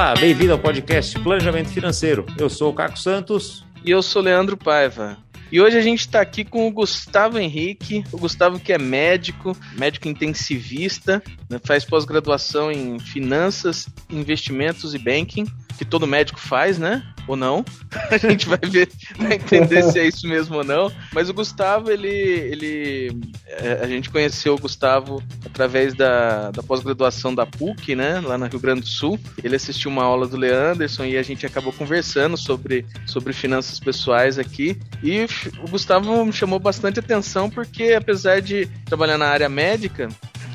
[0.00, 2.24] Olá, bem-vindo ao podcast Planejamento Financeiro.
[2.38, 3.66] Eu sou o Caco Santos.
[3.84, 5.18] E eu sou Leandro Paiva.
[5.52, 9.54] E hoje a gente está aqui com o Gustavo Henrique, o Gustavo que é médico,
[9.76, 15.44] médico intensivista, né, faz pós-graduação em finanças, investimentos e banking,
[15.80, 17.02] que todo médico faz, né?
[17.26, 17.64] Ou não?
[18.12, 18.86] A gente vai ver,
[19.16, 20.92] vai entender se é isso mesmo ou não.
[21.10, 27.34] Mas o Gustavo, ele, ele, é, a gente conheceu o Gustavo através da, da pós-graduação
[27.34, 28.20] da PUC, né?
[28.20, 29.18] Lá no Rio Grande do Sul.
[29.42, 34.38] Ele assistiu uma aula do Leanderson e a gente acabou conversando sobre, sobre finanças pessoais
[34.38, 34.78] aqui.
[35.02, 35.24] E
[35.64, 40.10] o Gustavo me chamou bastante atenção porque, apesar de trabalhar na área médica,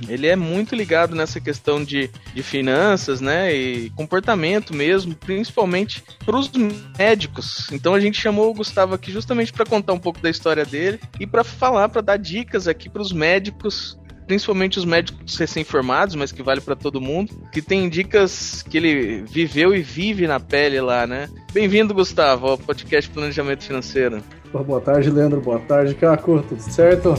[0.08, 3.54] ele é muito ligado nessa questão de, de finanças, né?
[3.54, 6.52] E comportamento mesmo, principalmente para os
[6.98, 7.68] médicos.
[7.72, 11.00] Então a gente chamou o Gustavo aqui justamente para contar um pouco da história dele
[11.20, 16.32] e para falar, para dar dicas aqui para os médicos principalmente os médicos recém-formados, mas
[16.32, 20.82] que vale para todo mundo, que tem dicas que ele viveu e vive na pele
[20.82, 21.30] lá, né?
[21.54, 24.24] Bem-vindo, Gustavo, ao podcast Planejamento Financeiro.
[24.52, 25.42] Boa tarde, Leandro.
[25.42, 26.44] Boa tarde, Caco.
[26.48, 27.14] Tudo certo?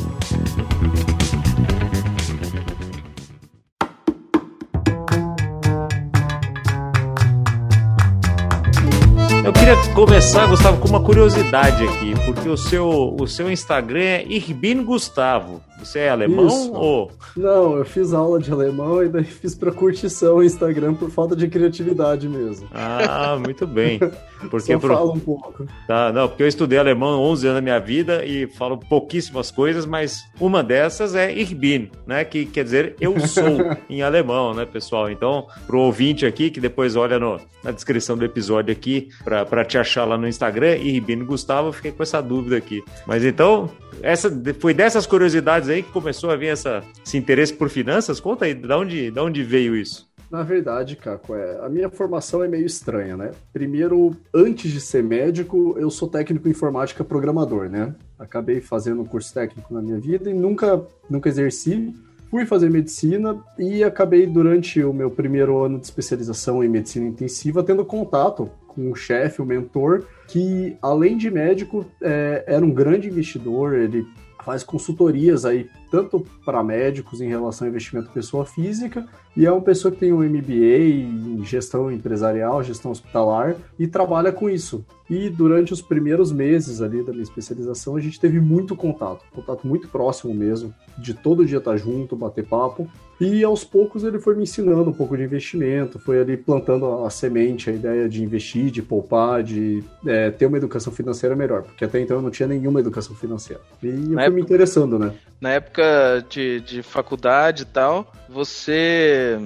[9.66, 14.84] Queria começar, Gustavo, com uma curiosidade aqui, porque o seu, o seu Instagram é Irbin
[14.84, 15.60] Gustavo.
[15.86, 16.72] Você é alemão Isso.
[16.72, 17.12] ou.
[17.36, 21.36] Não, eu fiz aula de alemão e daí fiz pra curtição o Instagram por falta
[21.36, 22.68] de criatividade mesmo.
[22.74, 24.00] Ah, muito bem.
[24.50, 24.94] Porque Só pro...
[24.94, 25.66] falo um pouco.
[25.86, 29.86] Tá, não, porque eu estudei alemão 11 anos da minha vida e falo pouquíssimas coisas,
[29.86, 32.22] mas uma dessas é Ich bin, né?
[32.22, 33.44] Que quer dizer eu sou
[33.88, 35.10] em alemão, né, pessoal?
[35.10, 39.78] Então, pro ouvinte aqui, que depois olha no, na descrição do episódio aqui para te
[39.78, 42.84] achar lá no Instagram, Ich bin Gustavo, eu fiquei com essa dúvida aqui.
[43.06, 43.70] Mas então,
[44.02, 48.20] essa foi dessas curiosidades aí que começou a vir essa, esse interesse por finanças?
[48.20, 50.06] Conta aí, de onde, de onde veio isso?
[50.30, 53.30] Na verdade, Caco, é, a minha formação é meio estranha, né?
[53.52, 57.94] Primeiro, antes de ser médico, eu sou técnico informática programador, né?
[58.18, 61.94] Acabei fazendo um curso técnico na minha vida e nunca, nunca exerci.
[62.28, 67.62] Fui fazer medicina e acabei, durante o meu primeiro ano de especialização em medicina intensiva,
[67.62, 73.08] tendo contato com um chefe, um mentor, que, além de médico, é, era um grande
[73.08, 74.04] investidor, ele
[74.46, 79.04] faz consultorias aí tanto para médicos em relação ao investimento pessoa física,
[79.36, 84.30] e é uma pessoa que tem um MBA em gestão empresarial, gestão hospitalar, e trabalha
[84.30, 84.84] com isso.
[85.10, 89.66] E durante os primeiros meses ali da minha especialização, a gente teve muito contato, contato
[89.66, 92.88] muito próximo mesmo, de todo dia estar junto, bater papo.
[93.20, 97.10] E aos poucos ele foi me ensinando um pouco de investimento, foi ali plantando a
[97.10, 101.84] semente, a ideia de investir, de poupar, de é, ter uma educação financeira melhor, porque
[101.84, 103.62] até então eu não tinha nenhuma educação financeira.
[103.82, 105.14] E eu fui época, me interessando, né?
[105.40, 109.38] Na época de, de faculdade e tal, você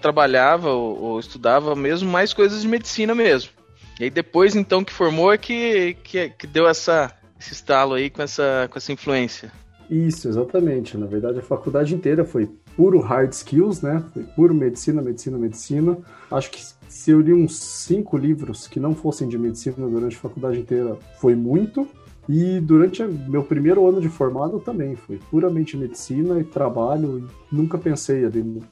[0.00, 3.50] trabalhava ou, ou, estudava mesmo mais coisas de medicina mesmo.
[4.00, 8.08] E aí depois, então, que formou é que, que, que deu essa, esse estalo aí
[8.08, 9.52] com essa, com essa influência.
[9.90, 10.96] Isso, exatamente.
[10.96, 14.02] Na verdade, a faculdade inteira foi puro hard skills, né?
[14.12, 15.98] Foi puro medicina, medicina, medicina.
[16.30, 20.20] Acho que se eu li uns cinco livros que não fossem de medicina durante a
[20.20, 21.88] faculdade inteira, foi muito.
[22.28, 27.18] E durante meu primeiro ano de formado também foi puramente medicina e trabalho.
[27.18, 28.62] E nunca pensei ali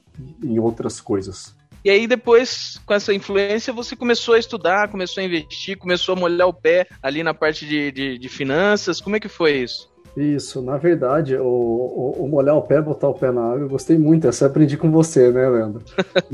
[0.43, 1.55] em outras coisas.
[1.83, 6.19] E aí depois, com essa influência, você começou a estudar, começou a investir, começou a
[6.19, 9.01] molhar o pé ali na parte de, de, de finanças.
[9.01, 9.90] Como é que foi isso?
[10.15, 13.69] Isso, na verdade, o, o, o, molhar o pé, botar o pé na água, eu
[13.69, 14.27] gostei muito.
[14.27, 15.81] Essa eu aprendi com você, né, Leandro?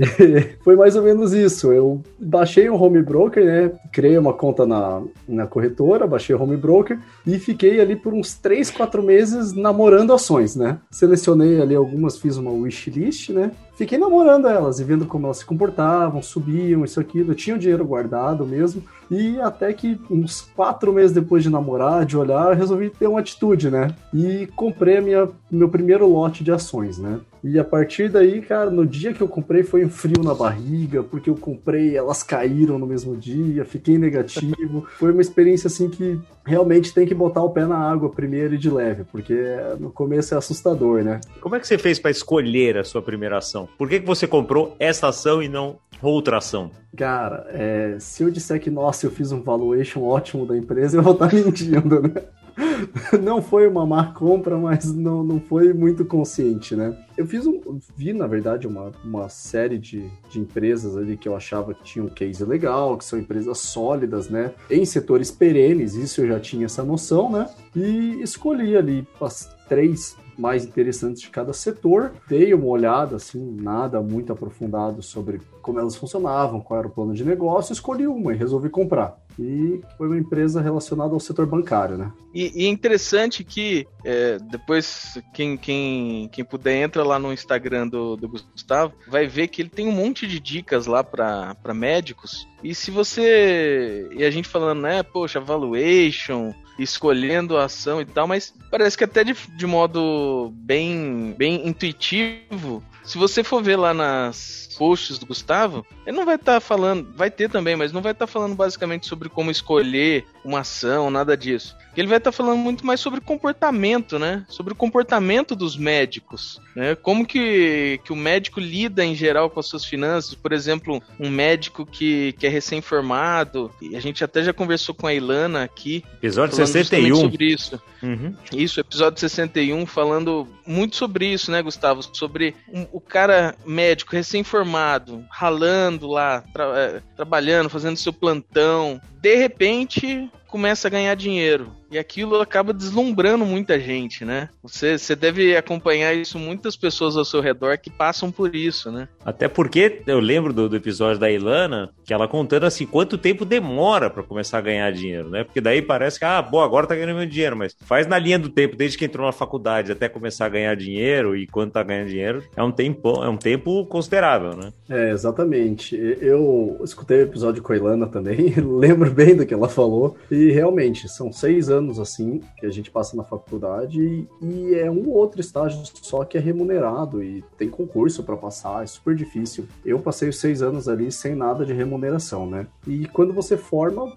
[0.64, 1.72] foi mais ou menos isso.
[1.72, 3.72] Eu baixei um home broker, né?
[3.92, 8.34] Criei uma conta na, na corretora, baixei o home broker e fiquei ali por uns
[8.36, 10.80] 3, 4 meses namorando ações, né?
[10.90, 13.52] Selecionei ali algumas, fiz uma wishlist, né?
[13.78, 17.32] Fiquei namorando elas e vendo como elas se comportavam, subiam, isso, aquilo.
[17.32, 18.82] Eu tinha o dinheiro guardado mesmo.
[19.10, 23.70] E até que uns quatro meses depois de namorar, de olhar, resolvi ter uma atitude,
[23.70, 23.94] né?
[24.12, 27.20] E comprei minha, meu primeiro lote de ações, né?
[27.44, 31.04] E a partir daí, cara, no dia que eu comprei foi um frio na barriga,
[31.04, 34.86] porque eu comprei, elas caíram no mesmo dia, fiquei negativo.
[34.98, 38.58] foi uma experiência assim que realmente tem que botar o pé na água primeiro e
[38.58, 39.36] de leve, porque
[39.80, 41.20] no começo é assustador, né?
[41.42, 43.68] Como é que você fez para escolher a sua primeira ação?
[43.78, 46.72] Por que, que você comprou essa ação e não outra ação?
[46.96, 51.04] Cara, é, se eu disser que, nossa, eu fiz um valuation ótimo da empresa, eu
[51.04, 52.24] vou estar mentindo, né?
[53.22, 56.98] não foi uma má compra, mas não, não foi muito consciente, né?
[57.16, 57.80] Eu fiz um.
[57.96, 62.08] Vi, na verdade, uma, uma série de, de empresas ali que eu achava que tinham
[62.08, 64.54] um case legal, que são empresas sólidas, né?
[64.70, 67.50] Em setores perenes, isso eu já tinha essa noção, né?
[67.76, 72.14] E escolhi ali as três mais interessantes de cada setor.
[72.28, 77.14] Dei uma olhada, assim, nada muito aprofundado sobre como elas funcionavam, qual era o plano
[77.14, 79.27] de negócio, escolhi uma e resolvi comprar.
[79.40, 82.12] E foi uma empresa relacionada ao setor bancário, né?
[82.34, 87.88] E, e é interessante que é, depois quem, quem, quem puder entra lá no Instagram
[87.88, 92.48] do, do Gustavo, vai ver que ele tem um monte de dicas lá para médicos.
[92.64, 94.08] E se você.
[94.12, 99.04] E a gente falando, né, poxa, valuation, escolhendo a ação e tal, mas parece que
[99.04, 105.26] até de, de modo bem, bem intuitivo, se você for ver lá nas posts do
[105.26, 108.32] Gustavo, ele não vai estar tá falando, vai ter também, mas não vai estar tá
[108.32, 111.76] falando basicamente sobre como escolher uma ação, nada disso.
[111.96, 114.46] Ele vai estar tá falando muito mais sobre comportamento, né?
[114.48, 116.96] Sobre o comportamento dos médicos, né?
[116.96, 120.36] Como que, que o médico lida em geral com as suas finanças.
[120.36, 125.08] Por exemplo, um médico que, que é recém-formado, e a gente até já conversou com
[125.08, 126.04] a Ilana aqui.
[126.18, 127.16] Episódio 61.
[127.16, 127.82] Sobre isso.
[128.02, 128.36] Uhum.
[128.54, 132.02] Isso, episódio 61, falando muito sobre isso, né, Gustavo?
[132.02, 139.00] Sobre um, o cara médico recém-formado, ralando lá, tra é, trabalhando, fazendo seu plantão.
[139.22, 141.72] De repente, começa a ganhar dinheiro.
[141.92, 144.50] E aquilo acaba deslumbrando muita gente, né?
[144.62, 149.08] Você, você deve acompanhar isso, muitas pessoas ao seu redor que passam por isso, né?
[149.24, 153.46] Até porque eu lembro do, do episódio da Ilana, que ela contando assim, quanto tempo
[153.46, 155.44] demora para começar a ganhar dinheiro, né?
[155.44, 158.38] Porque daí parece que, ah, bom, agora tá ganhando meu dinheiro, mas faz na linha
[158.38, 161.84] do tempo, desde que entrou na faculdade até começar a ganhar dinheiro e quando tá
[161.84, 164.74] ganhando dinheiro, é um tempo, é um tempo considerável, né?
[164.90, 165.96] É, exatamente.
[165.96, 170.52] Eu escutei o episódio com a Ilana também, lembro bem do que ela falou, e
[170.52, 175.10] realmente, são seis anos anos assim que a gente passa na faculdade e, é um
[175.10, 179.66] outro estágio só que é remunerado e tem concurso para passar, é super difícil.
[179.86, 182.68] Eu passei os seis anos ali sem nada de remuneração, né?
[182.86, 184.14] E quando você forma,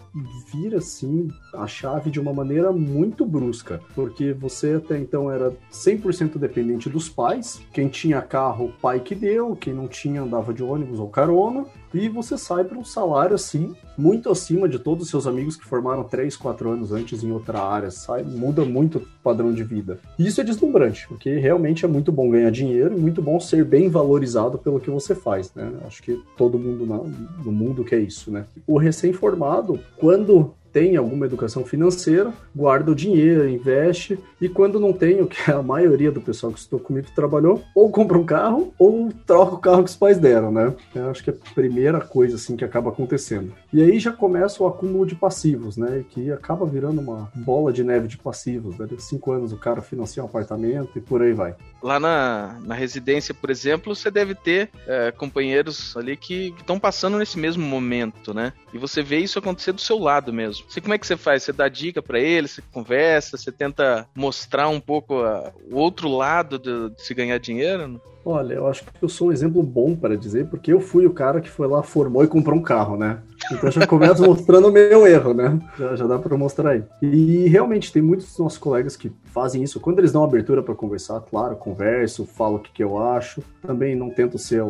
[0.53, 6.39] vira assim a chave de uma maneira muito brusca, porque você até então era 100%
[6.39, 10.99] dependente dos pais, quem tinha carro, pai que deu, quem não tinha andava de ônibus
[10.99, 15.26] ou carona, e você sai para um salário assim, muito acima de todos os seus
[15.26, 19.52] amigos que formaram 3, 4 anos antes em outra área, sai, muda muito o padrão
[19.52, 19.98] de vida.
[20.19, 23.64] E isso é deslumbrante, porque realmente é muito bom ganhar dinheiro e muito bom ser
[23.64, 25.70] bem valorizado pelo que você faz, né?
[25.87, 26.87] Acho que todo mundo
[27.44, 28.46] no mundo quer isso, né?
[28.66, 35.20] O recém-formado, quando tem alguma educação financeira, guarda o dinheiro, investe, e quando não tem,
[35.20, 39.11] o que a maioria do pessoal que estudou comigo trabalhou, ou compra um carro, ou
[39.26, 40.75] troca o carro que os pais deram, né?
[40.94, 43.52] Eu acho que é a primeira coisa, assim, que acaba acontecendo.
[43.72, 46.05] E aí já começa o acúmulo de passivos, né?
[46.11, 48.88] Que acaba virando uma bola de neve de passivos, né?
[48.99, 51.55] Cinco anos o cara financia um apartamento e por aí vai.
[51.82, 57.19] Lá na, na residência, por exemplo, você deve ter é, companheiros ali que estão passando
[57.19, 58.52] nesse mesmo momento, né?
[58.73, 60.60] E você vê isso acontecer do seu lado mesmo.
[60.69, 61.43] Você, como é que você faz?
[61.43, 66.09] Você dá dica para ele, você conversa, você tenta mostrar um pouco a, o outro
[66.09, 68.01] lado de, de se ganhar dinheiro?
[68.25, 71.12] Olha, eu acho que eu sou um exemplo bom para dizer, porque eu fui o
[71.12, 73.19] cara que foi lá, formou e comprou um carro, né?
[73.50, 75.58] Então já começo mostrando o meu erro, né?
[75.78, 76.84] Já, já dá para mostrar aí.
[77.00, 79.81] E realmente tem muitos dos nossos colegas que fazem isso.
[79.81, 83.43] Quando eles dão abertura para conversar, claro, converso, falo o que, que eu acho.
[83.62, 84.69] Também não tento ser o,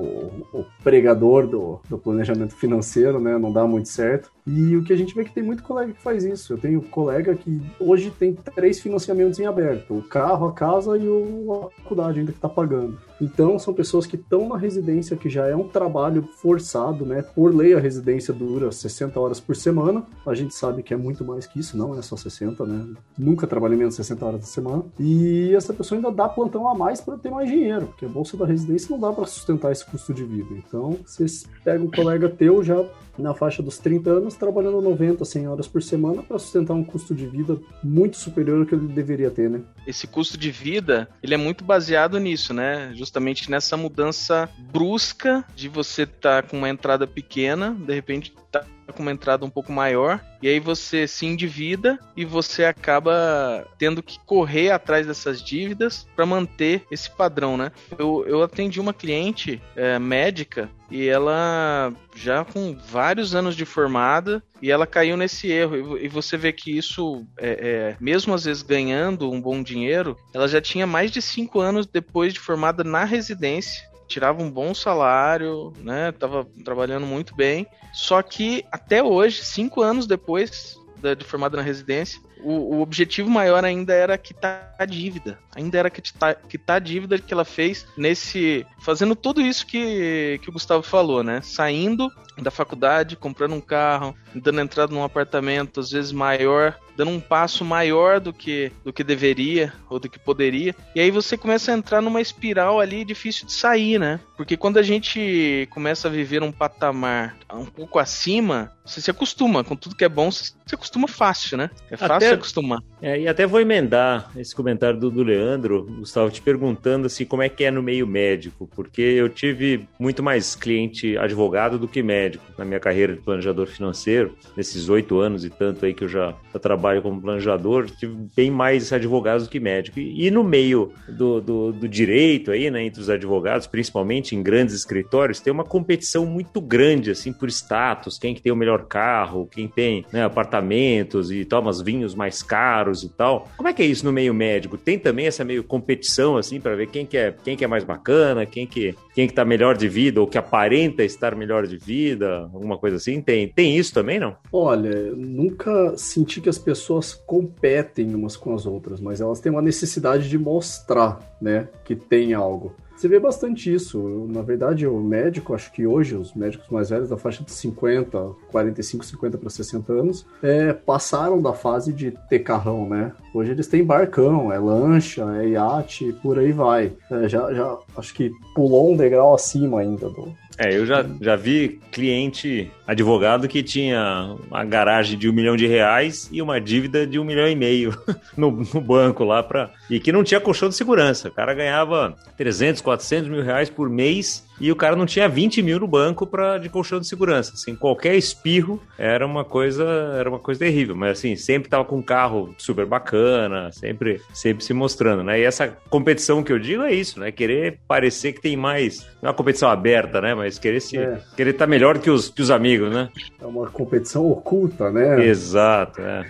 [0.53, 3.37] o pregador do, do, planejamento financeiro, né?
[3.38, 4.31] Não dá muito certo.
[4.46, 6.53] E o que a gente vê é que tem muito colega que faz isso.
[6.53, 11.08] Eu tenho colega que hoje tem três financiamentos em aberto: o carro, a casa e
[11.08, 12.98] o, a faculdade ainda que está pagando.
[13.20, 17.23] Então são pessoas que estão na residência, que já é um trabalho forçado, né?
[17.23, 20.05] Por lei, a residência dura 60 horas por semana.
[20.27, 22.94] A gente sabe que é muito mais que isso, não é só 60, né?
[23.17, 24.85] Nunca trabalhei menos de 60 horas por semana.
[24.99, 28.37] E essa pessoa ainda dá plantão a mais para ter mais dinheiro, porque a bolsa
[28.37, 30.55] da residência não dá para sustentar esse custo de vida.
[30.55, 31.27] Então, você
[31.65, 32.85] pega um colega teu já
[33.20, 37.15] na faixa dos 30 anos, trabalhando 90, 100 horas por semana para sustentar um custo
[37.15, 39.61] de vida muito superior ao que ele deveria ter, né?
[39.87, 42.93] Esse custo de vida, ele é muito baseado nisso, né?
[42.94, 48.65] Justamente nessa mudança brusca de você estar tá com uma entrada pequena, de repente tá
[48.93, 54.03] com uma entrada um pouco maior, e aí você se endivida e você acaba tendo
[54.03, 57.73] que correr atrás dessas dívidas para manter esse padrão, né?
[57.99, 64.43] Eu, eu atendi uma cliente é, médica e ela já com vários anos de formada
[64.61, 68.63] e ela caiu nesse erro e você vê que isso é, é, mesmo às vezes
[68.63, 73.05] ganhando um bom dinheiro ela já tinha mais de cinco anos depois de formada na
[73.05, 76.12] residência tirava um bom salário, né?
[76.12, 77.67] Tava trabalhando muito bem.
[77.93, 80.79] Só que até hoje, cinco anos depois
[81.17, 85.38] de formada na residência, o, o, objetivo maior ainda era quitar a dívida.
[85.55, 88.67] Ainda era quitar, quitar a dívida que ela fez nesse.
[88.81, 91.40] fazendo tudo isso que, que o Gustavo falou, né?
[91.43, 92.10] Saindo
[92.43, 97.65] da faculdade, comprando um carro, dando entrada num apartamento, às vezes maior, dando um passo
[97.65, 100.75] maior do que do que deveria ou do que poderia.
[100.94, 104.20] E aí você começa a entrar numa espiral ali difícil de sair, né?
[104.37, 109.63] Porque quando a gente começa a viver um patamar um pouco acima, você se acostuma
[109.63, 111.70] com tudo que é bom, você se acostuma fácil, né?
[111.91, 112.81] É fácil até, se acostumar.
[113.01, 117.43] É, e até vou emendar esse comentário do, do Leandro, Gustavo, te perguntando assim como
[117.43, 122.03] é que é no meio médico, porque eu tive muito mais cliente advogado do que
[122.03, 126.08] médico na minha carreira de planejador financeiro, nesses oito anos e tanto aí que eu
[126.08, 129.99] já, trabalho como planejador, tive bem mais advogados do que médico.
[129.99, 134.43] E, e no meio do, do, do, direito aí, né, entre os advogados, principalmente em
[134.43, 138.87] grandes escritórios, tem uma competição muito grande, assim, por status, quem que tem o melhor
[138.87, 143.49] carro, quem tem né, apartamentos e os vinhos mais caros e tal.
[143.56, 144.77] Como é que é isso no meio médico?
[144.77, 147.84] Tem também essa meio competição, assim, para ver quem que é, quem que é mais
[147.84, 151.77] bacana, quem que, quem que tá melhor de vida ou que aparenta estar melhor de
[151.77, 153.20] vida, alguma coisa assim?
[153.20, 154.36] Tem, tem isso também, não?
[154.53, 159.62] Olha, nunca senti que as pessoas competem umas com as outras, mas elas têm uma
[159.62, 162.74] necessidade de mostrar, né, que tem algo.
[163.00, 164.29] Você vê bastante isso.
[164.29, 168.32] Na verdade, o médico, acho que hoje, os médicos mais velhos, da faixa de 50,
[168.53, 173.10] 45, 50 para 60 anos, é, passaram da fase de ter carrão, né?
[173.32, 176.93] Hoje eles têm barcão, é lancha, é iate, por aí vai.
[177.10, 181.36] É, já, já acho que pulou um degrau acima ainda do, é, eu já, já
[181.36, 187.06] vi cliente advogado que tinha uma garagem de um milhão de reais e uma dívida
[187.06, 187.96] de um milhão e meio
[188.36, 191.29] no, no banco lá para e que não tinha colchão de segurança.
[191.29, 195.62] O cara ganhava 300, 400 mil reais por mês e o cara não tinha 20
[195.62, 197.52] mil no banco para de colchão de segurança.
[197.55, 199.84] Assim, qualquer espirro era uma coisa
[200.19, 200.94] era uma coisa terrível.
[200.94, 205.40] Mas assim, sempre tava com um carro super bacana, sempre sempre se mostrando, né?
[205.40, 207.32] E essa competição que eu digo é isso, né?
[207.32, 210.34] Querer parecer que tem mais, não é uma competição aberta, né?
[210.34, 211.20] Mas querer se é.
[211.36, 213.08] querer estar tá melhor que os, que os amigos, né?
[213.40, 215.24] É uma competição oculta, né?
[215.24, 216.26] Exato, é.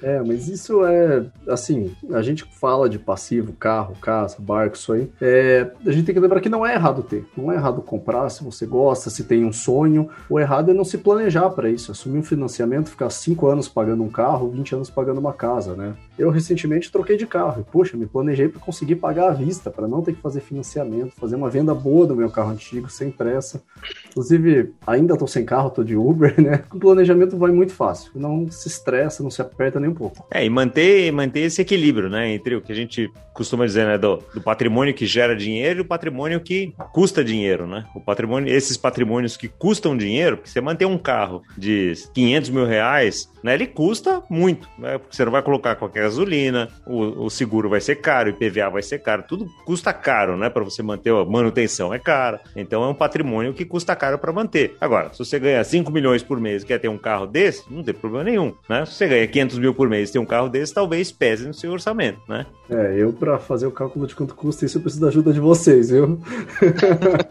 [0.02, 5.10] é, mas isso é assim, a gente fala de passivo, carro, casa, barco, isso aí.
[5.20, 8.28] É, a gente tem que lembrar que não é errado ter, não é errado comprar
[8.30, 10.08] se você gosta, se tem um sonho.
[10.28, 11.92] O errado é não se planejar para isso.
[11.92, 15.94] Assumir um financiamento, ficar 5 anos pagando um carro, 20 anos pagando uma casa, né?
[16.18, 19.88] Eu recentemente troquei de carro e, poxa, me planejei para conseguir pagar à vista, para
[19.88, 23.62] não ter que fazer financiamento, fazer uma venda boa do meu carro antigo, sem pressa.
[24.10, 26.64] Inclusive, ainda estou sem carro, estou de Uber, né?
[26.72, 28.10] O planejamento vai muito fácil.
[28.14, 30.26] Não se estressa, não se aperta nem um pouco.
[30.30, 32.32] É, e manter, manter esse equilíbrio, né?
[32.32, 33.98] Entre o que a gente costuma dizer, né?
[33.98, 37.84] Do, do patrimônio que gera dinheiro e o patrimônio que custa dinheiro dinheiro, né?
[37.94, 42.66] O patrimônio, esses patrimônios que custam dinheiro, porque você manter um carro de 500 mil
[42.66, 43.54] reais, né?
[43.54, 44.98] Ele custa muito, né?
[44.98, 48.68] Porque você não vai colocar qualquer gasolina, o, o seguro vai ser caro, o IPVA
[48.68, 50.50] vai ser caro, tudo custa caro, né?
[50.50, 52.40] Para você manter a manutenção é cara.
[52.54, 54.76] Então é um patrimônio que custa caro para manter.
[54.80, 57.82] Agora, se você ganha 5 milhões por mês e quer ter um carro desse, não
[57.82, 58.84] tem problema nenhum, né?
[58.84, 61.54] Se você ganha 500 mil por mês e ter um carro desse, talvez pese no
[61.54, 62.46] seu orçamento, né?
[62.68, 65.40] É, eu para fazer o cálculo de quanto custa isso, eu preciso da ajuda de
[65.40, 66.20] vocês, viu?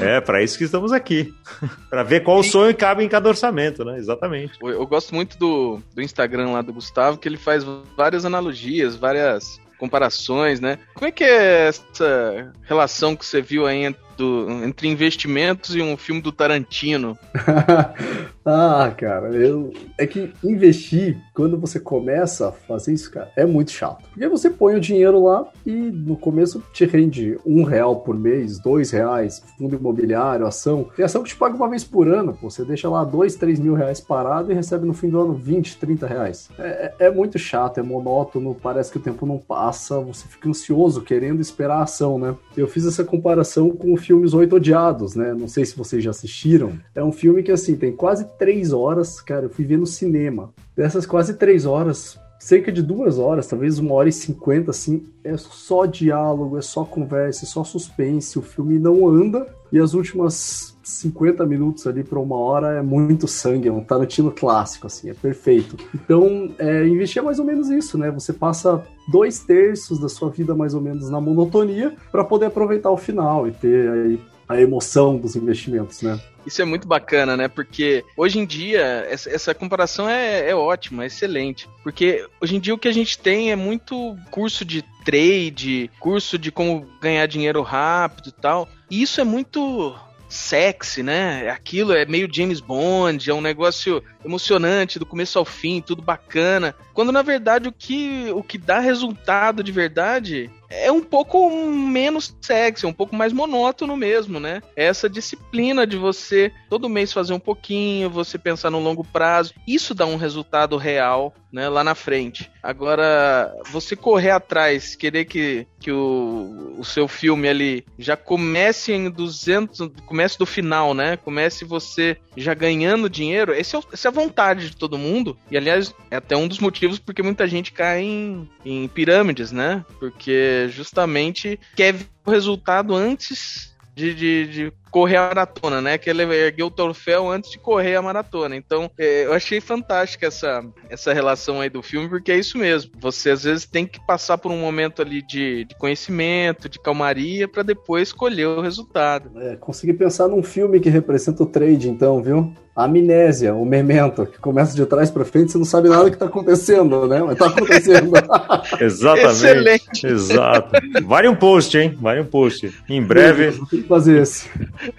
[0.00, 1.34] É, para isso que estamos aqui.
[1.88, 2.50] para ver qual Sim.
[2.50, 3.98] sonho cabe em cada orçamento, né?
[3.98, 4.58] Exatamente.
[4.62, 7.64] Eu, eu gosto muito do, do Instagram lá do Gustavo, que ele faz
[7.96, 10.78] várias analogias, várias comparações, né?
[10.94, 15.96] Como é que é essa relação que você viu aí do, entre investimentos e um
[15.96, 17.18] filme do Tarantino?
[18.46, 23.70] ah, cara, eu, é que investir, quando você começa a fazer isso, cara, é muito
[23.70, 24.04] chato.
[24.10, 28.58] Porque você põe o dinheiro lá e no começo te rende um real por mês,
[28.58, 30.88] dois reais, fundo imobiliário, ação.
[30.94, 33.58] Tem ação que te paga uma vez por ano, pô, você deixa lá dois, três
[33.58, 36.50] mil reais parado e recebe no fim do ano 20, 30 reais.
[36.58, 40.50] É, é, é muito chato, é monótono, parece que o tempo não passa, você fica
[40.50, 42.34] ansioso querendo esperar a ação, né?
[42.56, 45.32] Eu fiz essa comparação com o filme Os Oito Odiados, né?
[45.32, 46.72] Não sei se vocês já assistiram.
[46.94, 50.52] É um filme que, assim, tem quase três horas, cara, eu fui ver no cinema.
[50.76, 55.36] Dessas quase três horas, cerca de duas horas, talvez uma hora e cinquenta, assim, é
[55.36, 60.76] só diálogo, é só conversa, é só suspense, o filme não anda, e as últimas
[60.82, 65.14] 50 minutos ali para uma hora é muito sangue, é um Tarantino clássico, assim, é
[65.14, 65.76] perfeito.
[65.94, 68.10] Então, é, investir é mais ou menos isso, né?
[68.10, 72.90] Você passa dois terços da sua vida mais ou menos na monotonia para poder aproveitar
[72.90, 76.20] o final e ter aí a emoção dos investimentos, né?
[76.46, 77.48] Isso é muito bacana, né?
[77.48, 81.68] Porque hoje em dia, essa, essa comparação é, é ótima, é excelente.
[81.82, 86.38] Porque hoje em dia o que a gente tem é muito curso de trade, curso
[86.38, 88.68] de como ganhar dinheiro rápido e tal.
[88.90, 89.94] E isso é muito
[90.28, 91.48] sexy, né?
[91.48, 96.74] Aquilo é meio James Bond, é um negócio emocionante do começo ao fim, tudo bacana.
[96.92, 102.36] Quando na verdade o que, o que dá resultado de verdade é um pouco menos
[102.40, 104.60] sexy, um pouco mais monótono mesmo, né?
[104.74, 109.94] Essa disciplina de você todo mês fazer um pouquinho, você pensar no longo prazo, isso
[109.94, 112.50] dá um resultado real, né, lá na frente.
[112.60, 119.08] Agora, você correr atrás, querer que, que o, o seu filme ali já comece em
[119.08, 121.16] 200, comece do final, né?
[121.16, 125.36] Comece você já ganhando dinheiro, esse é, essa é a vontade de todo mundo.
[125.50, 129.84] E aliás, é até um dos motivos porque muita gente cai em, em pirâmides, né?
[129.98, 135.98] Porque justamente quer ver o resultado antes de, de, de, correr a maratona, né?
[135.98, 138.54] Que ele ergueu o troféu antes de correr a maratona.
[138.54, 142.92] Então, é, eu achei fantástica essa, essa relação aí do filme, porque é isso mesmo.
[143.00, 147.48] Você às vezes tem que passar por um momento ali de, de conhecimento, de calmaria,
[147.48, 149.32] para depois escolher o resultado.
[149.40, 152.54] É, consegui pensar num filme que representa o trade, então, viu?
[152.76, 156.26] Amnésia, o memento, que começa de trás para frente, você não sabe nada que tá
[156.26, 157.22] acontecendo, né?
[157.22, 158.10] Mas tá acontecendo.
[158.82, 159.28] Exatamente.
[159.28, 160.06] Excelente.
[160.08, 160.72] Exato.
[161.04, 161.96] Vale um post, hein?
[162.00, 162.74] Vale um post.
[162.88, 163.50] Em breve.
[163.50, 164.50] Vou ter que fazer esse.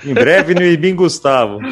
[0.04, 1.60] Em breve no Ibim Gustavo.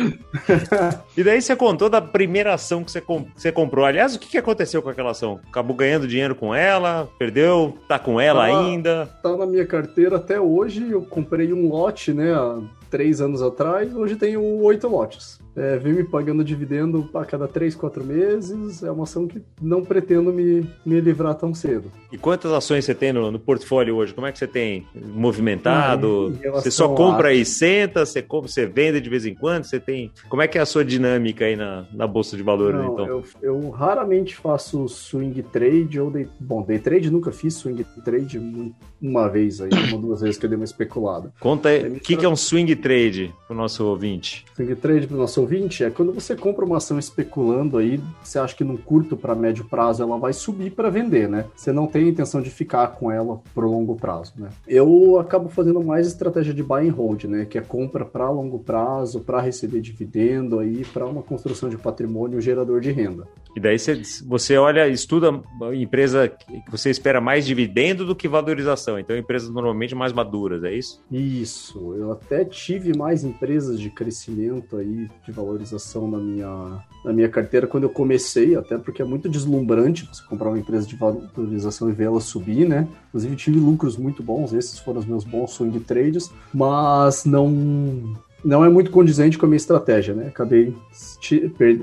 [1.15, 3.85] E daí você contou da primeira ação que você, comp você comprou.
[3.85, 5.39] Aliás, o que, que aconteceu com aquela ação?
[5.47, 7.07] Acabou ganhando dinheiro com ela?
[7.19, 7.77] Perdeu?
[7.87, 9.05] Tá com ela tá, ainda?
[9.21, 10.89] Tá na minha carteira até hoje.
[10.89, 12.33] Eu comprei um lote, né?
[12.33, 13.95] Há três anos atrás.
[13.95, 18.83] Hoje tenho oito lotes é, vem me pagando dividendo a cada 3, 4 meses.
[18.83, 21.91] É uma ação que não pretendo me, me livrar tão cedo.
[22.11, 24.13] E quantas ações você tem no, no portfólio hoje?
[24.13, 26.37] Como é que você tem movimentado?
[26.45, 27.33] Ah, você só compra a...
[27.33, 28.05] e senta?
[28.05, 29.63] Você, compra, você vende de vez em quando?
[29.65, 30.11] Você tem.
[30.29, 33.07] Como é que é a sua dinâmica aí na, na Bolsa de Valores, não, então?
[33.07, 36.27] Eu, eu, raramente faço swing trade ou day...
[36.39, 38.39] Bom, day trade nunca fiz, swing trade
[39.01, 41.31] uma vez aí, uma duas vezes que eu dei uma especulada.
[41.39, 44.45] Conta aí, o que, que é um swing trade pro nosso ouvinte?
[44.55, 48.55] Swing trade pro nosso ouvinte é quando você compra uma ação especulando aí, você acha
[48.55, 51.45] que no curto para médio prazo ela vai subir para vender, né?
[51.55, 54.49] Você não tem a intenção de ficar com ela pro longo prazo, né?
[54.67, 57.45] Eu acabo fazendo mais estratégia de buy and hold, né?
[57.45, 62.41] Que é compra para longo prazo, para receber dividendo aí, para uma construção de patrimônio
[62.41, 63.27] gerador de renda.
[63.55, 65.41] E daí você, você olha, estuda
[65.73, 68.97] empresa que você espera mais dividendo do que valorização.
[68.97, 71.01] Então, empresas normalmente mais maduras, é isso?
[71.11, 71.93] Isso.
[71.93, 77.67] Eu até tive mais empresas de crescimento aí, de valorização na minha, na minha carteira
[77.67, 81.93] quando eu comecei, até porque é muito deslumbrante você comprar uma empresa de valorização e
[81.93, 82.87] ver ela subir, né?
[83.09, 88.63] Inclusive, tive lucros muito bons, esses foram os meus bons swing trades, mas não não
[88.63, 90.27] é muito condizente com a minha estratégia, né?
[90.27, 90.75] Acabei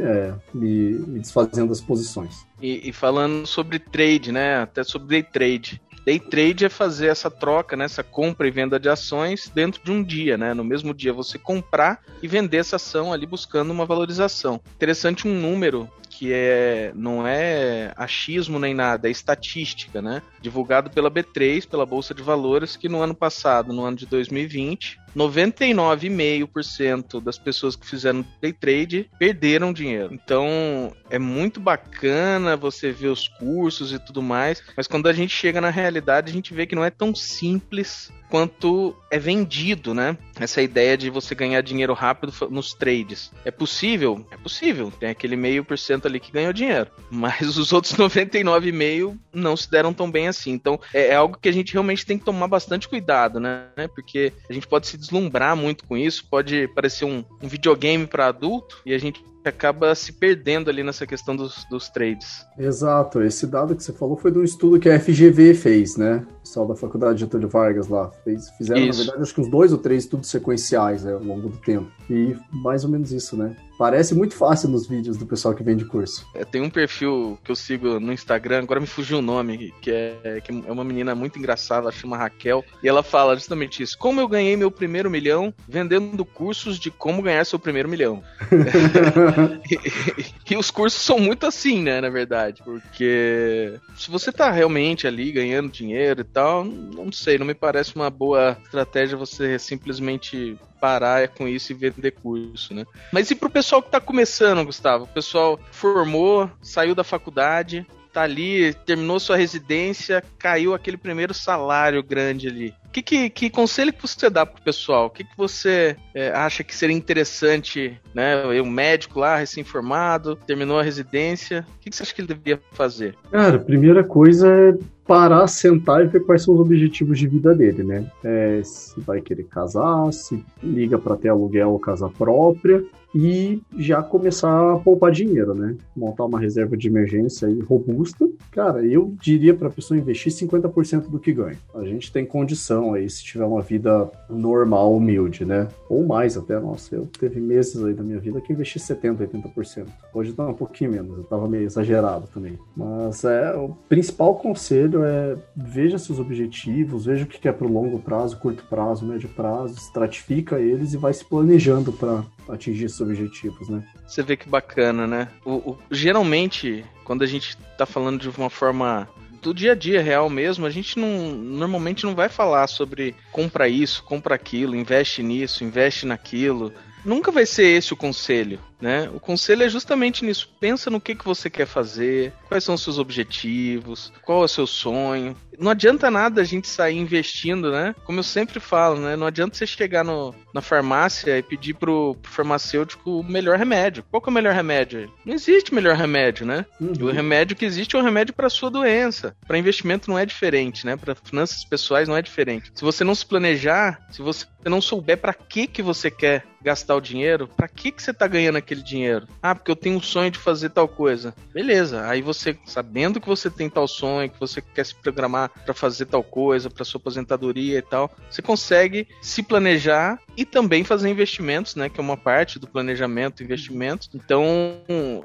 [0.00, 2.46] é, me, me, desfazendo das posições.
[2.60, 4.58] E, e, falando sobre trade, né?
[4.58, 5.80] Até sobre day trade.
[6.10, 7.84] Day trade é fazer essa troca, né?
[7.84, 10.52] essa compra e venda de ações dentro de um dia, né?
[10.52, 14.60] No mesmo dia você comprar e vender essa ação ali buscando uma valorização.
[14.74, 20.20] Interessante um número que é não é achismo nem nada, é estatística, né?
[20.42, 25.00] Divulgado pela B3, pela Bolsa de Valores, que no ano passado, no ano de 2020,
[25.16, 30.12] 99,5% das pessoas que fizeram day trade perderam dinheiro.
[30.12, 35.34] Então é muito bacana você ver os cursos e tudo mais, mas quando a gente
[35.34, 40.16] chega na realidade, a gente vê que não é tão simples quanto é vendido, né?
[40.38, 43.32] Essa ideia de você ganhar dinheiro rápido nos trades.
[43.44, 44.24] É possível?
[44.30, 44.92] É possível.
[44.98, 46.90] Tem aquele meio por cento ali que ganhou dinheiro.
[47.10, 50.52] Mas os outros 99,5% não se deram tão bem assim.
[50.52, 53.68] Então é, é, algo que a gente realmente tem que tomar bastante cuidado, né?
[53.94, 58.26] Porque a gente pode se deslumbrar muito com isso, pode parecer um, um videogame para
[58.26, 62.46] adulto e a gente acaba se perdendo ali nessa questão dos, dos trades.
[62.58, 66.26] Exato, esse dado que você falou foi de um estudo que a FGV fez, né?
[66.38, 68.98] O pessoal da Faculdade de Getúlio Vargas lá fez, fizeram, isso.
[68.98, 71.90] na verdade, acho que uns dois ou três estudos sequenciais né, ao longo do tempo.
[72.08, 73.54] E mais ou menos isso, né?
[73.80, 76.26] Parece muito fácil nos vídeos do pessoal que vende curso.
[76.34, 79.90] É, tem um perfil que eu sigo no Instagram, agora me fugiu o nome, que
[79.90, 83.96] é, que é uma menina muito engraçada, ela chama Raquel, e ela fala justamente isso.
[83.96, 88.22] Como eu ganhei meu primeiro milhão vendendo cursos de como ganhar seu primeiro milhão.
[89.70, 92.62] e, e, os cursos são muito assim, né, na verdade.
[92.62, 97.96] Porque se você tá realmente ali ganhando dinheiro e tal, não sei, não me parece
[97.96, 102.86] uma boa estratégia você simplesmente parar com isso e vender curso, né?
[103.12, 105.04] Mas e pro pessoal que tá começando, Gustavo?
[105.04, 112.02] O pessoal formou, saiu da faculdade, tá ali, terminou sua residência, caiu aquele primeiro salário
[112.02, 112.74] grande ali.
[112.92, 115.06] Que, que, que conselho que você dá pro pessoal?
[115.06, 118.44] O que, que você é, acha que seria interessante, né?
[118.60, 122.60] Um médico lá, recém-formado, terminou a residência, o que, que você acha que ele deveria
[122.72, 123.14] fazer?
[123.30, 124.74] Cara, primeira coisa é
[125.06, 128.04] parar, sentar e ver quais são os objetivos de vida dele, né?
[128.24, 134.02] É, se vai querer casar, se liga para ter aluguel ou casa própria, e já
[134.02, 135.76] começar a poupar dinheiro, né?
[135.96, 138.28] Montar uma reserva de emergência aí robusta.
[138.50, 141.58] Cara, eu diria para a pessoa investir 50% do que ganha.
[141.74, 145.68] A gente tem condição aí se tiver uma vida normal, humilde, né?
[145.88, 149.86] Ou mais até, nossa, eu teve meses aí da minha vida que investi 70, 80%.
[150.14, 152.58] Hoje tá um pouquinho menos, eu tava meio exagerado também.
[152.76, 157.98] Mas é, o principal conselho é veja seus objetivos, veja o que quer pro longo
[157.98, 163.68] prazo, curto prazo, médio prazo, estratifica eles e vai se planejando para atingir esses objetivos,
[163.68, 163.86] né?
[164.06, 165.28] Você vê que bacana, né?
[165.44, 169.08] O, o, geralmente, quando a gente tá falando de uma forma
[169.42, 173.68] do dia a dia real mesmo, a gente não normalmente não vai falar sobre compra
[173.68, 176.72] isso, compra aquilo, investe nisso, investe naquilo.
[177.04, 179.10] Nunca vai ser esse o conselho, né?
[179.14, 180.50] O conselho é justamente nisso.
[180.58, 184.48] Pensa no que, que você quer fazer, quais são os seus objetivos, qual é o
[184.48, 185.36] seu sonho.
[185.58, 187.94] Não adianta nada a gente sair investindo, né?
[188.04, 189.14] Como eu sempre falo, né?
[189.14, 194.02] Não adianta você chegar no, na farmácia e pedir pro, pro farmacêutico o melhor remédio.
[194.10, 195.12] Qual é o melhor remédio?
[195.24, 196.64] Não existe melhor remédio, né?
[196.80, 196.94] Uhum.
[197.02, 199.36] O remédio que existe é o remédio para sua doença.
[199.46, 200.96] Para investimento não é diferente, né?
[200.96, 202.72] Para finanças pessoais não é diferente.
[202.74, 206.94] Se você não se planejar, se você não souber para que que você quer gastar
[206.94, 209.26] o dinheiro, para que que você tá ganhando aquele dinheiro?
[209.42, 211.34] Ah, porque eu tenho um sonho de fazer tal coisa.
[211.52, 212.06] Beleza.
[212.06, 216.06] Aí você, sabendo que você tem tal sonho, que você quer se programar para fazer
[216.06, 221.74] tal coisa, para sua aposentadoria e tal, você consegue se planejar e também fazer investimentos,
[221.74, 224.08] né, que é uma parte do planejamento, investimentos.
[224.14, 224.80] Então,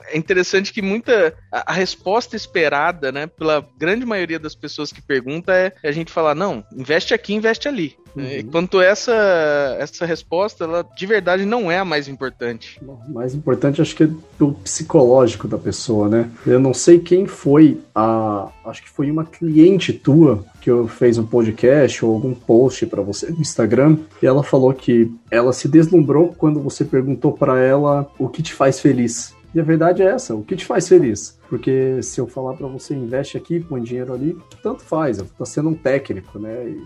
[0.08, 5.01] é interessante que muita a, a resposta esperada, né, pela grande maioria das pessoas que
[5.01, 7.95] pergunta é, é a gente falar, não, investe aqui, investe ali.
[8.15, 8.49] Uhum.
[8.49, 12.79] Quanto essa essa resposta, ela de verdade não é a mais importante.
[13.10, 16.30] Mais importante acho que é o psicológico da pessoa, né?
[16.45, 21.26] Eu não sei quem foi a, acho que foi uma cliente tua que fez um
[21.26, 26.34] podcast ou algum post para você no Instagram e ela falou que ela se deslumbrou
[26.38, 29.34] quando você perguntou para ela o que te faz feliz.
[29.56, 31.39] E a verdade é essa, o que te faz feliz?
[31.48, 35.69] Porque se eu falar para você investe aqui, põe dinheiro ali, tanto faz, tá sendo
[35.69, 36.67] um técnico, né?
[36.67, 36.84] E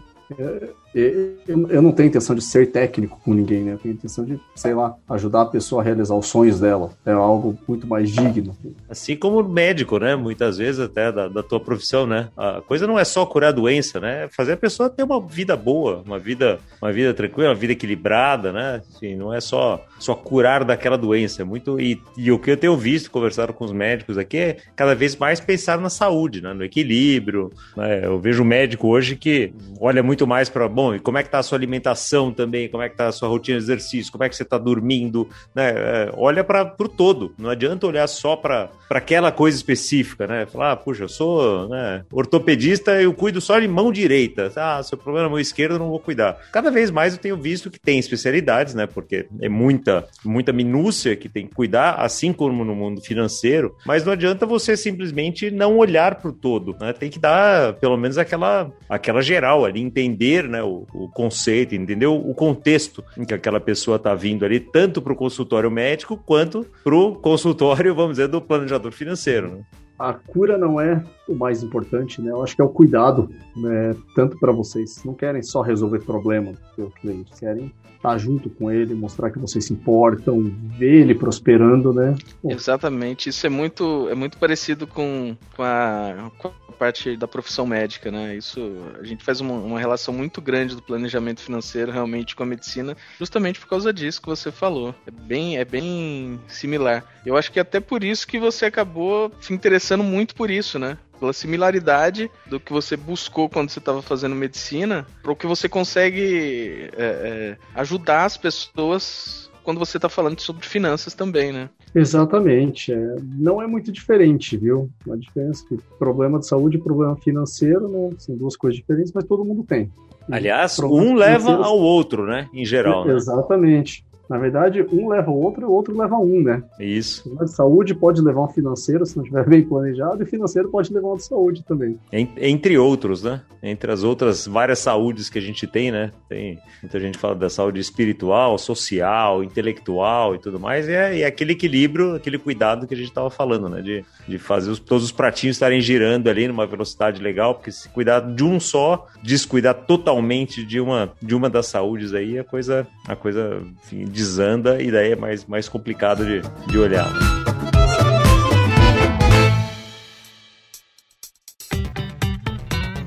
[0.94, 3.74] eu não tenho intenção de ser técnico com ninguém, né?
[3.74, 6.92] Eu tenho intenção de, sei lá, ajudar a pessoa a realizar os sonhos dela.
[7.06, 8.56] É algo muito mais digno.
[8.90, 10.16] Assim como médico, né?
[10.16, 12.30] Muitas vezes até da, da tua profissão, né?
[12.36, 14.26] A coisa não é só curar a doença, né?
[14.26, 17.74] É fazer a pessoa ter uma vida boa, uma vida, uma vida tranquila, uma vida
[17.74, 18.82] equilibrada, né?
[18.96, 21.42] Assim, não é só, só curar daquela doença.
[21.42, 24.58] É muito e, e o que eu tenho visto conversando com os médicos aqui é
[24.76, 26.54] cada vez mais pensar na saúde, né?
[26.54, 27.52] No equilíbrio.
[27.76, 28.06] Né?
[28.06, 31.40] Eu vejo médico hoje que olha muito mais para bom, e como é que tá
[31.40, 34.30] a sua alimentação também, como é que tá a sua rotina de exercício, como é
[34.30, 35.70] que você tá dormindo, né?
[35.70, 40.46] É, olha para o todo, não adianta olhar só para aquela coisa específica, né?
[40.46, 44.98] Falar, ah, puxa, eu sou né, ortopedista, eu cuido só de mão direita, ah, seu
[44.98, 46.38] problema é mão esquerda, eu não vou cuidar.
[46.52, 48.88] Cada vez mais eu tenho visto que tem especialidades, né?
[48.88, 54.06] Porque é muita, muita minúcia que tem que cuidar, assim como no mundo financeiro, mas
[54.06, 56.94] não adianta você simplesmente não olhar para o todo, né?
[56.94, 60.09] Tem que dar pelo menos aquela, aquela geral ali, entender,
[60.48, 60.64] né?
[60.64, 62.16] O, o conceito, entendeu?
[62.16, 66.66] O contexto em que aquela pessoa está vindo ali, tanto para o consultório médico quanto
[66.84, 69.50] para o consultório, vamos dizer, do planejador financeiro.
[69.50, 69.64] Né?
[70.00, 72.32] a cura não é o mais importante, né?
[72.32, 73.96] Eu acho que é o cuidado, né?
[74.16, 75.04] Tanto para vocês.
[75.04, 79.66] Não querem só resolver problema do cliente, querem estar junto com ele, mostrar que vocês
[79.66, 82.16] se importam, ver ele prosperando, né?
[82.42, 82.52] Bom.
[82.52, 83.30] Exatamente.
[83.30, 88.10] Isso é muito, é muito parecido com, com, a, com a parte da profissão médica,
[88.10, 88.38] né?
[88.38, 88.60] Isso
[89.00, 92.96] a gente faz uma, uma, relação muito grande do planejamento financeiro realmente com a medicina,
[93.20, 94.96] justamente por causa disso que você falou.
[95.06, 97.04] É bem, é bem similar.
[97.26, 100.98] Eu acho que até por isso que você acabou se interessando muito por isso, né?
[101.20, 105.68] Pela similaridade do que você buscou quando você estava fazendo medicina, para o que você
[105.68, 111.70] consegue é, é, ajudar as pessoas quando você está falando sobre finanças também, né?
[111.94, 112.92] Exatamente.
[112.92, 114.90] É, não é muito diferente, viu?
[115.10, 119.12] A diferença é que problema de saúde e problema financeiro né, são duas coisas diferentes,
[119.14, 119.92] mas todo mundo tem.
[120.32, 122.48] Aliás, um leva ao outro, né?
[122.54, 123.06] Em geral.
[123.06, 123.16] Né?
[123.16, 124.04] Exatamente.
[124.30, 126.62] Na verdade, um leva o outro e o outro leva um, né?
[126.80, 127.36] Isso.
[127.40, 131.14] A saúde pode levar um financeiro se não estiver bem planejado, e financeiro pode levar
[131.14, 131.98] um de saúde também.
[132.12, 133.42] Entre outros, né?
[133.64, 136.12] Entre as outras várias saúdes que a gente tem, né?
[136.30, 141.26] Tem muita gente fala da saúde espiritual, social, intelectual e tudo mais, e é, é
[141.26, 143.82] aquele equilíbrio, aquele cuidado que a gente estava falando, né?
[143.82, 147.90] De, de fazer os, todos os pratinhos estarem girando ali numa velocidade legal, porque se
[147.90, 152.88] cuidar de um só, descuidar totalmente de uma, de uma das saúdes aí, a coisa,
[153.08, 157.10] a coisa enfim, desanda e daí é mais, mais complicado de, de olhar.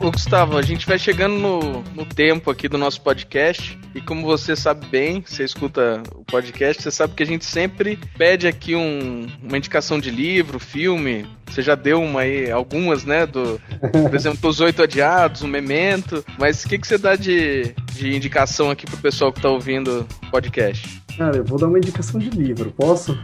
[0.01, 4.27] Ô, Gustavo, a gente vai chegando no, no tempo aqui do nosso podcast e como
[4.27, 8.75] você sabe bem, você escuta o podcast, você sabe que a gente sempre pede aqui
[8.75, 11.27] um, uma indicação de livro, filme.
[11.47, 13.27] Você já deu uma aí, algumas, né?
[13.27, 13.61] Do,
[13.93, 16.25] por exemplo, Os Oito Adiados, o Memento.
[16.39, 20.09] Mas o que, que você dá de, de indicação aqui pro pessoal que tá ouvindo
[20.27, 21.02] o podcast?
[21.17, 23.17] Cara, eu vou dar uma indicação de livro, posso?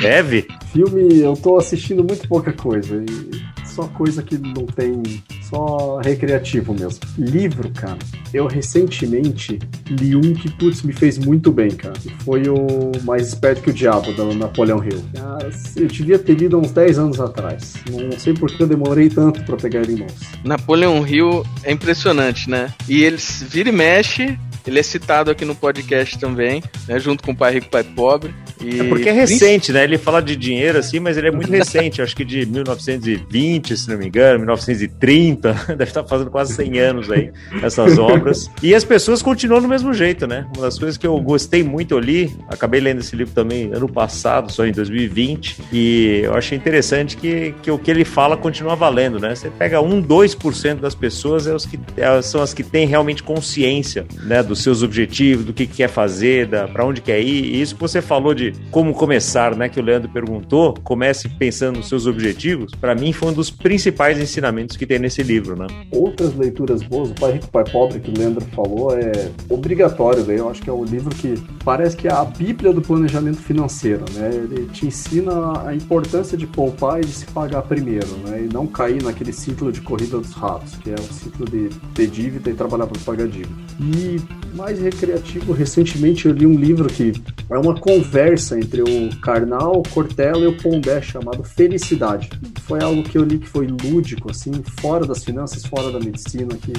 [0.00, 0.46] Deve?
[0.72, 3.02] Filme, eu tô assistindo muito pouca coisa.
[3.02, 5.02] E só coisa que não tem.
[5.42, 7.00] Só recreativo mesmo.
[7.18, 7.98] Livro, cara.
[8.32, 11.94] Eu recentemente li um que, putz, me fez muito bem, cara.
[12.24, 15.04] Foi o Mais Esperto que o Diabo, da Napoleão Hill.
[15.14, 17.74] Cara, eu devia ter lido há uns 10 anos atrás.
[17.90, 20.14] Não sei por que eu demorei tanto para pegar ele em mãos.
[20.42, 22.72] Napoleão Hill é impressionante, né?
[22.88, 27.32] E eles vira e mexe, ele é citado aqui no podcast também, né, junto com
[27.32, 28.34] o Pai Rico Pai Pobre.
[28.60, 28.80] E...
[28.80, 29.84] É porque é recente, né?
[29.84, 33.88] Ele fala de dinheiro assim, mas ele é muito recente, acho que de 1920, se
[33.88, 37.30] não me engano, 1930, deve estar fazendo quase 100 anos aí,
[37.62, 38.50] essas obras.
[38.62, 40.46] E as pessoas continuam do mesmo jeito, né?
[40.56, 43.88] Uma das coisas que eu gostei muito, eu li, acabei lendo esse livro também ano
[43.88, 48.74] passado, só em 2020, e eu achei interessante que, que o que ele fala continua
[48.74, 49.34] valendo, né?
[49.34, 53.22] Você pega 1, 2% das pessoas, é os que, é, são as que têm realmente
[53.22, 54.42] consciência, né?
[54.42, 57.44] Do dos seus objetivos, do que, quer fazer, para onde quer ir.
[57.44, 59.68] E isso que você falou de como começar, né?
[59.68, 62.72] Que o Leandro perguntou, comece pensando nos seus objetivos.
[62.74, 65.66] Para mim foi um dos principais ensinamentos que tem nesse livro, né?
[65.90, 70.38] Outras leituras boas, o Pai Rico, Pai Pobre que o Leandro falou é obrigatório ler.
[70.38, 74.04] Eu acho que é um livro que parece que é a bíblia do planejamento financeiro,
[74.12, 74.30] né?
[74.32, 78.42] Ele te ensina a importância de poupar e de se pagar primeiro, né?
[78.42, 82.08] E não cair naquele ciclo de corrida dos ratos, que é o ciclo de ter
[82.08, 83.54] dívida e trabalhar para pagar dívida.
[83.80, 84.20] E
[84.54, 87.12] mais recreativo, recentemente eu li um livro que
[87.50, 92.30] é uma conversa entre o Karnal, o Cortella e o Pondé chamado Felicidade.
[92.62, 96.56] Foi algo que eu li que foi lúdico, assim, fora das finanças, fora da medicina,
[96.56, 96.72] que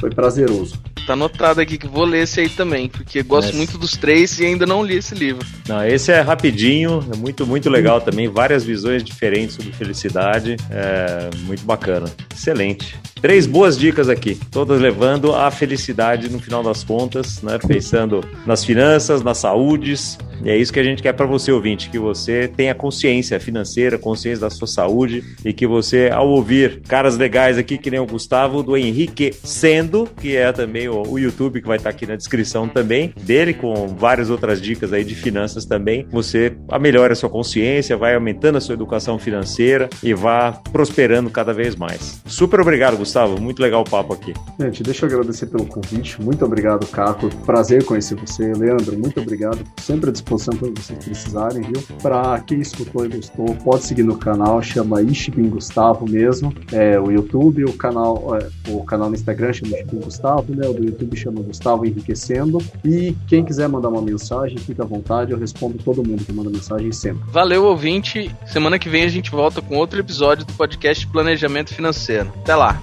[0.00, 0.80] foi prazeroso.
[1.06, 4.44] Tá anotado aqui que vou ler esse aí também, porque gosto muito dos três e
[4.44, 5.46] ainda não li esse livro.
[5.66, 11.30] Não, esse é rapidinho, é muito, muito legal também, várias visões diferentes sobre felicidade, é
[11.44, 12.10] muito bacana.
[12.34, 12.96] Excelente.
[13.20, 17.58] Três boas dicas aqui, todas levando à felicidade no final das contas, né?
[17.58, 21.90] Pensando nas finanças, nas saúdes, e é isso que a gente quer para você, ouvinte,
[21.90, 27.16] que você tenha consciência financeira, consciência da sua saúde e que você, ao ouvir caras
[27.16, 31.60] legais aqui, que nem o Gustavo, do Henrique Sendo, que é também o, o YouTube
[31.60, 35.14] que vai estar tá aqui na descrição também, dele, com várias outras dicas aí de
[35.14, 40.52] finanças também, você melhora a sua consciência, vai aumentando a sua educação financeira e vá
[40.72, 42.20] prosperando cada vez mais.
[42.26, 43.40] Super obrigado, Gustavo.
[43.40, 44.34] Muito legal o papo aqui.
[44.60, 46.20] Gente, deixa eu agradecer pelo convite.
[46.20, 47.28] Muito obrigado, Caco.
[47.44, 48.52] Prazer conhecer você.
[48.52, 49.58] Leandro, muito obrigado.
[49.80, 51.82] Sempre à disposição quando vocês precisarem, viu?
[52.02, 56.52] Para quem escutou e gostou, pode seguir no canal, chama Ishibin Gustavo mesmo.
[56.72, 60.68] É, o YouTube, o canal, é, o canal no Instagram chama Ishibin Gustavo, né?
[60.68, 62.58] O do YouTube chama Gustavo Enriquecendo.
[62.84, 66.50] E quem quiser mandar uma mensagem, fica à vontade, eu respondo todo mundo que manda
[66.50, 67.22] mensagem sempre.
[67.30, 68.30] Valeu, ouvinte.
[68.46, 72.30] Semana que vem a gente volta com outro episódio do podcast Planejamento Financeiro.
[72.42, 72.80] Até lá!